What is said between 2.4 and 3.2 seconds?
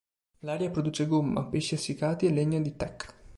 di teak.